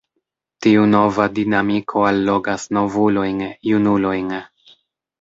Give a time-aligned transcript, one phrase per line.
[0.65, 4.39] Tiu nova dinamiko allogas novulojn; junulojn.